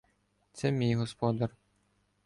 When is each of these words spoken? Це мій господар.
Це 0.53 0.71
мій 0.71 0.95
господар. 0.95 1.49